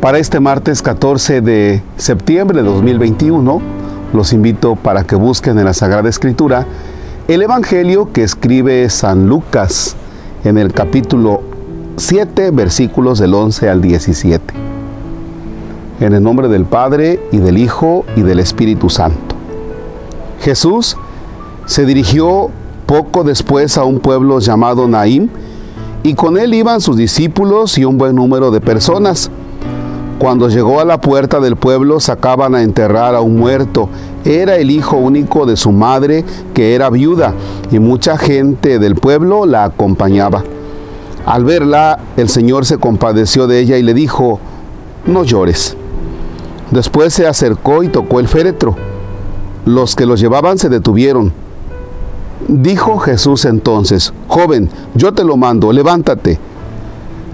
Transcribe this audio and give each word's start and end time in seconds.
Para 0.00 0.18
este 0.18 0.40
martes 0.40 0.82
14 0.82 1.40
de 1.40 1.82
septiembre 1.96 2.62
de 2.62 2.68
2021, 2.68 3.60
los 4.12 4.32
invito 4.32 4.76
para 4.76 5.04
que 5.04 5.16
busquen 5.16 5.58
en 5.58 5.64
la 5.64 5.72
Sagrada 5.72 6.08
Escritura 6.08 6.66
el 7.28 7.42
Evangelio 7.42 8.12
que 8.12 8.22
escribe 8.22 8.88
San 8.90 9.26
Lucas 9.26 9.96
en 10.44 10.58
el 10.58 10.72
capítulo 10.72 11.40
7, 11.96 12.50
versículos 12.50 13.18
del 13.18 13.34
11 13.34 13.68
al 13.70 13.80
17. 13.80 14.54
En 16.00 16.12
el 16.12 16.22
nombre 16.22 16.48
del 16.48 16.66
Padre 16.66 17.18
y 17.32 17.38
del 17.38 17.56
Hijo 17.56 18.04
y 18.16 18.20
del 18.20 18.38
Espíritu 18.38 18.90
Santo. 18.90 19.34
Jesús 20.40 20.96
se 21.64 21.86
dirigió 21.86 22.50
poco 22.84 23.24
después 23.24 23.78
a 23.78 23.84
un 23.84 23.98
pueblo 23.98 24.40
llamado 24.40 24.86
Naim 24.86 25.30
y 26.02 26.14
con 26.14 26.36
él 26.36 26.54
iban 26.54 26.80
sus 26.80 26.96
discípulos 26.96 27.78
y 27.78 27.84
un 27.84 27.98
buen 27.98 28.14
número 28.14 28.50
de 28.50 28.60
personas. 28.60 29.30
Cuando 30.18 30.48
llegó 30.48 30.80
a 30.80 30.86
la 30.86 30.98
puerta 30.98 31.40
del 31.40 31.56
pueblo 31.56 32.00
sacaban 32.00 32.54
a 32.54 32.62
enterrar 32.62 33.14
a 33.14 33.20
un 33.20 33.36
muerto. 33.36 33.90
Era 34.24 34.56
el 34.56 34.70
hijo 34.70 34.96
único 34.96 35.44
de 35.44 35.56
su 35.56 35.72
madre, 35.72 36.24
que 36.54 36.74
era 36.74 36.88
viuda, 36.88 37.34
y 37.70 37.78
mucha 37.78 38.16
gente 38.16 38.78
del 38.78 38.94
pueblo 38.94 39.44
la 39.44 39.64
acompañaba. 39.64 40.42
Al 41.26 41.44
verla, 41.44 41.98
el 42.16 42.30
Señor 42.30 42.64
se 42.64 42.78
compadeció 42.78 43.46
de 43.46 43.60
ella 43.60 43.76
y 43.76 43.82
le 43.82 43.92
dijo, 43.92 44.40
no 45.06 45.22
llores. 45.24 45.76
Después 46.70 47.12
se 47.12 47.26
acercó 47.26 47.82
y 47.82 47.88
tocó 47.88 48.18
el 48.18 48.28
féretro. 48.28 48.74
Los 49.66 49.96
que 49.96 50.06
los 50.06 50.18
llevaban 50.18 50.56
se 50.56 50.68
detuvieron. 50.70 51.32
Dijo 52.48 52.98
Jesús 52.98 53.44
entonces, 53.44 54.12
joven, 54.28 54.70
yo 54.94 55.12
te 55.12 55.24
lo 55.24 55.36
mando, 55.36 55.72
levántate. 55.72 56.38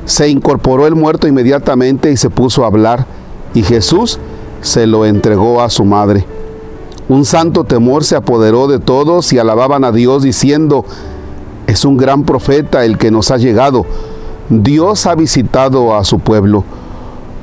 Se 0.04 0.28
incorporó 0.28 0.86
el 0.86 0.94
muerto 0.94 1.28
inmediatamente 1.28 2.10
y 2.10 2.16
se 2.16 2.30
puso 2.30 2.64
a 2.64 2.66
hablar, 2.66 3.06
y 3.54 3.62
Jesús 3.62 4.18
se 4.60 4.86
lo 4.86 5.04
entregó 5.04 5.62
a 5.62 5.70
su 5.70 5.84
madre. 5.84 6.24
Un 7.08 7.24
santo 7.24 7.64
temor 7.64 8.04
se 8.04 8.16
apoderó 8.16 8.68
de 8.68 8.78
todos 8.78 9.32
y 9.32 9.38
alababan 9.38 9.84
a 9.84 9.92
Dios 9.92 10.22
diciendo, 10.22 10.84
es 11.66 11.84
un 11.84 11.96
gran 11.96 12.24
profeta 12.24 12.84
el 12.84 12.98
que 12.98 13.10
nos 13.10 13.30
ha 13.30 13.36
llegado. 13.36 13.84
Dios 14.48 15.06
ha 15.06 15.14
visitado 15.14 15.94
a 15.94 16.04
su 16.04 16.18
pueblo. 16.18 16.64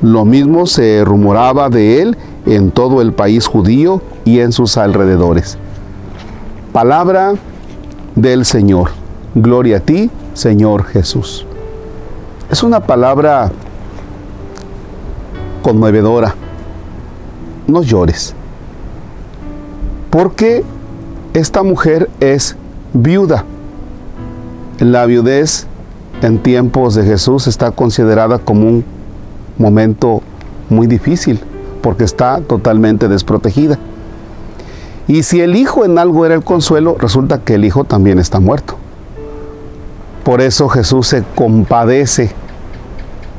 Lo 0.02 0.26
mismo 0.26 0.66
se 0.66 1.04
rumoraba 1.04 1.70
de 1.70 2.02
él 2.02 2.18
en 2.46 2.72
todo 2.72 3.02
el 3.02 3.14
país 3.14 3.48
judío 3.48 4.02
y 4.26 4.40
en 4.40 4.52
sus 4.52 4.78
alrededores. 4.78 5.58
Palabra 6.72 7.34
del 8.16 8.46
Señor. 8.46 8.92
Gloria 9.36 9.78
a 9.78 9.80
ti, 9.82 10.10
Señor 10.34 10.86
Jesús. 10.86 11.46
Es 12.50 12.64
una 12.64 12.80
palabra 12.80 13.52
conmovedora. 15.62 16.34
No 17.68 17.84
llores. 17.84 18.34
Porque 20.10 20.64
esta 21.36 21.62
mujer 21.62 22.10
es 22.20 22.56
viuda. 22.94 23.46
La 24.80 25.06
viudez 25.06 25.68
en 26.24 26.40
tiempos 26.40 26.96
de 26.96 27.04
Jesús 27.04 27.46
está 27.46 27.70
considerada 27.70 28.40
como 28.40 28.68
un 28.68 28.84
momento 29.60 30.24
muy 30.70 30.88
difícil 30.88 31.40
porque 31.84 32.04
está 32.04 32.42
totalmente 32.42 33.08
desprotegida. 33.08 33.78
Y 35.08 35.22
si 35.22 35.40
el 35.42 35.56
hijo 35.56 35.86
en 35.86 36.00
algo 36.00 36.26
era 36.26 36.34
el 36.34 36.44
consuelo, 36.44 36.96
resulta 37.00 37.42
que 37.42 37.54
el 37.54 37.66
hijo 37.66 37.84
también 37.84 38.18
está 38.18 38.40
muerto. 38.40 38.79
Por 40.30 40.42
eso 40.42 40.70
Jesús 40.70 41.08
se 41.08 41.24
compadece. 41.34 42.30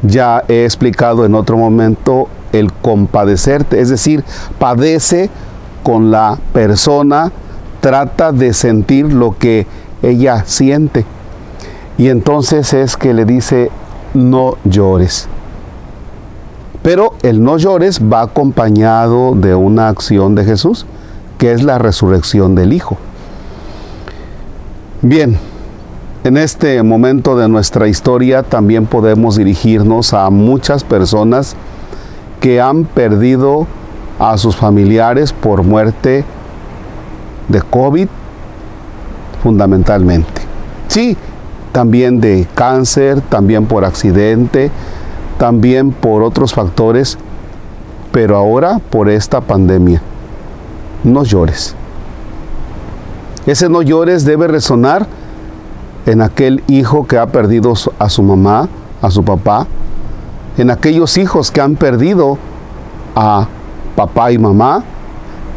Ya 0.03 0.43
he 0.49 0.65
explicado 0.65 1.25
en 1.25 1.37
otro 1.37 1.57
momento 1.57 2.27
el 2.53 2.73
compadecerte, 2.73 3.81
es 3.81 3.91
decir, 3.91 4.25
padece 4.59 5.31
con 5.85 6.11
la 6.11 6.37
persona, 6.53 7.31
trata 7.81 8.33
de 8.33 8.53
sentir 8.53 9.13
lo 9.13 9.39
que 9.39 9.69
ella 10.03 10.43
siente. 10.47 11.07
Y 11.97 12.09
entonces 12.09 12.73
es 12.73 12.97
que 12.97 13.15
le 13.15 13.25
dice, 13.25 13.71
no 14.13 14.57
llores. 14.65 15.29
Pero 16.83 17.15
el 17.23 17.41
no 17.41 17.57
llores 17.57 18.01
va 18.01 18.23
acompañado 18.23 19.37
de 19.37 19.55
una 19.55 19.87
acción 19.87 20.35
de 20.35 20.45
Jesús, 20.45 20.87
que 21.39 21.53
es 21.53 21.63
la 21.63 21.79
resurrección 21.79 22.57
del 22.57 22.73
Hijo. 22.73 22.99
Bien, 25.03 25.39
en 26.23 26.37
este 26.37 26.83
momento 26.83 27.37
de 27.37 27.49
nuestra 27.49 27.89
historia 27.89 28.43
también 28.43 28.87
podemos 28.87 29.37
dirigirnos 29.37 30.13
a 30.13 30.29
muchas 30.29 30.85
personas 30.85 31.57
que 32.41 32.61
han 32.61 32.85
perdido 32.85 33.67
a 34.19 34.37
sus 34.37 34.55
familiares 34.55 35.33
por 35.33 35.63
muerte 35.63 36.25
de 37.49 37.63
COVID 37.63 38.09
fundamentalmente. 39.43 40.43
Sí, 40.89 41.17
también 41.73 42.21
de 42.21 42.47
cáncer, 42.55 43.23
también 43.23 43.67
por 43.67 43.87
accidente, 43.87 44.71
también 45.39 45.91
por 45.91 46.23
otros 46.23 46.53
factores, 46.53 47.17
pero 48.13 48.37
ahora 48.37 48.79
por 48.91 49.09
esta 49.09 49.41
pandemia. 49.41 50.03
No 51.03 51.25
llores. 51.25 51.75
Ese 53.47 53.71
no 53.71 53.81
llores 53.81 54.27
debe 54.27 54.49
resonar 54.49 55.07
en 56.07 56.23
aquel 56.23 56.63
hijo 56.69 57.07
que 57.07 57.19
ha 57.19 57.27
perdido 57.27 57.75
a 57.99 58.09
su 58.09 58.23
mamá, 58.23 58.69
a 59.03 59.11
su 59.11 59.25
papá, 59.25 59.67
en 60.57 60.71
aquellos 60.71 61.17
hijos 61.19 61.51
que 61.51 61.61
han 61.61 61.77
perdido 61.77 62.39
a 63.15 63.47
papá 63.97 64.33
y 64.33 64.39
mamá, 64.39 64.85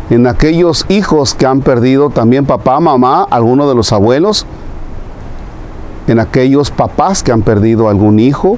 en 0.10 0.28
aquellos 0.28 0.86
hijos 0.90 1.34
que 1.34 1.46
han 1.46 1.62
perdido 1.62 2.10
también 2.10 2.46
papá, 2.46 2.80
mamá, 2.80 3.26
alguno 3.30 3.68
de 3.68 3.76
los 3.76 3.92
abuelos, 3.92 4.46
en 6.08 6.20
aquellos 6.20 6.72
papás 6.72 7.24
que 7.24 7.32
han 7.32 7.42
perdido 7.42 7.88
algún 7.88 8.20
hijo 8.20 8.58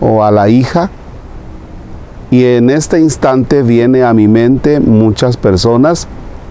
o 0.00 0.22
a 0.22 0.30
la 0.30 0.48
hija. 0.48 0.90
Y 2.30 2.44
en 2.44 2.70
este 2.70 3.00
instante 3.00 3.62
viene 3.62 4.04
a 4.04 4.12
mi 4.14 4.28
mente 4.28 4.80
muchas 4.80 5.36
personas 5.36 6.08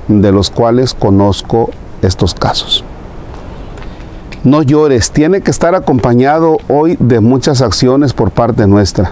de 0.08 0.32
los 0.32 0.50
cuales 0.50 0.94
conozco 0.94 1.70
estos 2.02 2.34
casos. 2.34 2.84
No 4.44 4.64
llores, 4.64 5.12
tiene 5.12 5.42
que 5.42 5.52
estar 5.52 5.76
acompañado 5.76 6.58
hoy 6.68 6.98
de 7.00 7.20
muchas 7.20 7.62
acciones 7.62 8.14
por 8.14 8.32
parte 8.32 8.66
nuestra. 8.66 9.12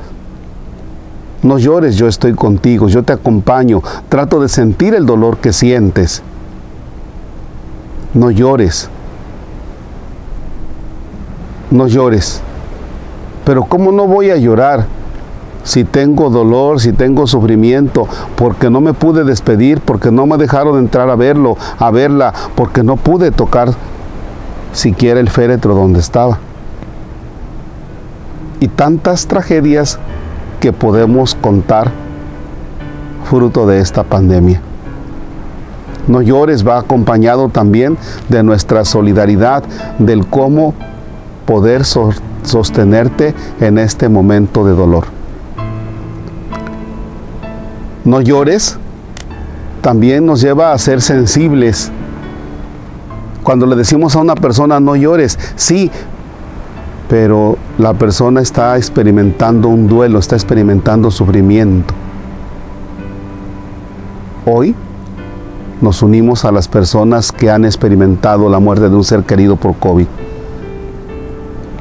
No 1.44 1.60
llores, 1.60 1.98
yo 1.98 2.08
estoy 2.08 2.34
contigo, 2.34 2.88
yo 2.88 3.04
te 3.04 3.14
acompaño, 3.14 3.84
trato 4.10 4.42
de 4.42 4.50
sentir 4.50 4.96
el 4.96 5.06
dolor 5.06 5.38
que 5.38 5.54
sientes. 5.54 6.24
No 8.16 8.32
llores. 8.32 8.90
No 11.70 11.88
llores. 11.88 12.42
Pero 13.46 13.66
¿cómo 13.66 13.92
no 13.92 14.08
voy 14.08 14.32
a 14.32 14.38
llorar 14.38 14.88
si 15.64 15.84
tengo 15.84 16.32
dolor, 16.32 16.80
si 16.80 16.92
tengo 16.92 17.28
sufrimiento, 17.28 18.08
porque 18.36 18.72
no 18.72 18.82
me 18.82 18.94
pude 18.94 19.24
despedir, 19.24 19.80
porque 19.80 20.10
no 20.10 20.26
me 20.26 20.38
dejaron 20.38 20.80
entrar 20.80 21.08
a 21.12 21.16
verlo, 21.16 21.56
a 21.78 21.92
verla, 21.92 22.34
porque 22.56 22.82
no 22.82 22.96
pude 22.96 23.30
tocar 23.30 23.70
siquiera 24.74 25.20
el 25.20 25.30
féretro 25.30 25.76
donde 25.76 26.00
estaba. 26.00 26.40
Y 28.60 28.68
tantas 28.68 29.28
tragedias 29.28 30.00
que 30.60 30.74
podemos 30.74 31.36
contar 31.36 31.92
fruto 33.24 33.66
de 33.68 33.80
esta 33.80 34.04
pandemia. 34.04 34.62
No 36.08 36.22
llores 36.22 36.68
va 36.68 36.80
acompañado 36.80 37.50
también 37.50 37.98
de 38.30 38.42
nuestra 38.42 38.84
solidaridad, 38.84 39.64
del 40.00 40.26
cómo 40.26 40.74
poder 41.46 41.84
sostenerte 42.44 43.36
en 43.60 43.78
este 43.78 44.10
momento 44.10 44.66
de 44.66 44.74
dolor. 44.74 45.06
No 48.04 48.22
llores 48.22 48.78
también 49.82 50.26
nos 50.26 50.42
lleva 50.42 50.74
a 50.74 50.78
ser 50.78 51.02
sensibles 51.02 51.92
cuando 53.50 53.66
le 53.66 53.76
decimos 53.76 54.16
a 54.16 54.20
una 54.20 54.36
persona 54.36 54.80
no 54.80 54.96
llores, 54.96 55.40
sí, 55.56 55.90
pero 57.10 57.58
la 57.80 57.96
persona 57.96 58.42
está 58.42 58.78
experimentando 58.78 59.70
un 59.70 59.88
duelo, 59.88 60.20
está 60.20 60.36
experimentando 60.36 61.10
sufrimiento. 61.10 61.92
Hoy 64.46 64.76
nos 65.82 66.04
unimos 66.04 66.46
a 66.46 66.52
las 66.52 66.68
personas 66.68 67.32
que 67.32 67.50
han 67.50 67.66
experimentado 67.66 68.48
la 68.52 68.60
muerte 68.60 68.88
de 68.88 68.96
un 68.96 69.04
ser 69.04 69.24
querido 69.24 69.56
por 69.56 69.76
COVID. 69.78 70.06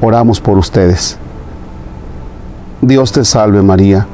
Oramos 0.01 0.41
por 0.41 0.57
ustedes. 0.57 1.19
Dios 2.81 3.11
te 3.11 3.23
salve 3.23 3.61
María, 3.61 4.07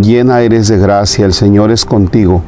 llena 0.00 0.40
eres 0.42 0.68
de 0.68 0.78
gracia, 0.78 1.26
el 1.26 1.32
Señor 1.32 1.72
es 1.72 1.84
contigo. 1.84 2.42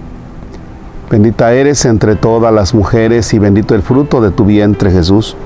Bendita 1.10 1.52
eres 1.52 1.84
entre 1.84 2.16
todas 2.16 2.52
las 2.52 2.74
mujeres 2.74 3.34
y 3.34 3.38
bendito 3.38 3.74
el 3.74 3.82
fruto 3.82 4.20
de 4.20 4.30
tu 4.30 4.44
vientre 4.44 4.90
Jesús. 4.90 5.36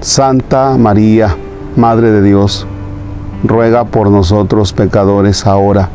Santa 0.00 0.76
María, 0.78 1.36
Madre 1.76 2.10
de 2.10 2.22
Dios, 2.22 2.66
ruega 3.44 3.84
por 3.84 4.10
nosotros 4.10 4.72
pecadores 4.72 5.46
ahora, 5.46 5.90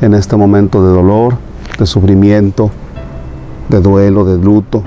en 0.00 0.14
este 0.14 0.36
momento 0.36 0.86
de 0.86 0.92
dolor, 0.92 1.36
de 1.78 1.86
sufrimiento, 1.86 2.70
de 3.68 3.80
duelo, 3.80 4.24
de 4.24 4.42
luto, 4.42 4.82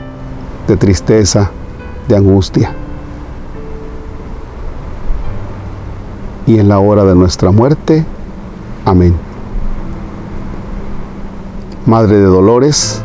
de 0.68 0.78
tristeza, 0.78 1.52
de 2.08 2.16
angustia. 2.16 2.72
Y 6.48 6.60
en 6.60 6.70
la 6.70 6.80
hora 6.80 7.04
de 7.04 7.16
nuestra 7.16 7.52
muerte. 7.52 8.06
Amén. 8.86 9.29
Madre 11.90 12.18
de 12.18 12.26
Dolores, 12.28 13.02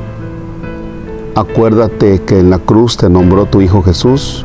acuérdate 1.34 2.20
que 2.20 2.38
en 2.38 2.50
la 2.50 2.58
cruz 2.58 2.98
te 2.98 3.08
nombró 3.08 3.46
tu 3.46 3.62
Hijo 3.62 3.82
Jesús, 3.82 4.44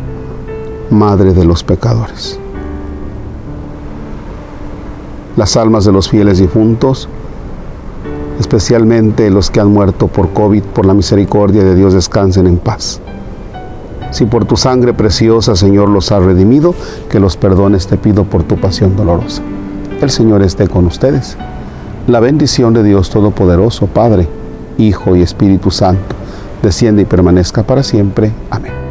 Madre 0.90 1.34
de 1.34 1.44
los 1.44 1.66
pecadores. 1.66 2.40
Las 5.36 5.58
almas 5.58 5.84
de 5.84 5.92
los 5.92 6.08
fieles 6.08 6.38
difuntos, 6.38 7.10
especialmente 8.40 9.30
los 9.30 9.52
que 9.52 9.60
han 9.60 9.74
muerto 9.74 10.08
por 10.08 10.30
COVID, 10.30 10.64
por 10.64 10.86
la 10.86 10.94
misericordia 10.94 11.66
de 11.66 11.76
Dios, 11.76 11.94
descansen 11.94 12.48
en 12.48 12.60
paz. 12.60 13.02
Si 14.12 14.26
por 14.26 14.46
tu 14.46 14.56
sangre 14.56 14.94
preciosa, 14.94 15.58
Señor, 15.58 15.90
los 15.90 16.14
has 16.14 16.24
redimido, 16.24 16.74
que 17.10 17.20
los 17.20 17.36
perdones 17.36 17.88
te 17.88 17.98
pido 17.98 18.24
por 18.24 18.44
tu 18.44 18.56
pasión 18.56 18.96
dolorosa. 18.96 19.42
El 20.00 20.10
Señor 20.10 20.44
esté 20.44 20.70
con 20.70 20.86
ustedes. 20.86 21.38
La 22.10 22.20
bendición 22.20 22.74
de 22.74 22.82
Dios 22.82 23.12
Todopoderoso, 23.12 23.86
Padre, 23.86 24.28
Hijo 24.80 25.16
y 25.16 25.22
Espíritu 25.22 25.70
Santo, 25.70 26.16
desciende 26.64 27.04
y 27.04 27.06
permanezca 27.06 27.62
para 27.62 27.84
siempre. 27.84 28.32
Amén. 28.50 28.89